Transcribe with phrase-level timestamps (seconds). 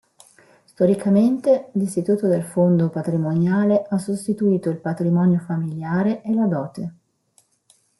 [0.65, 6.93] Storicamente, l'istituto del fondo patrimoniale ha sostituito il patrimonio familiare e la dote.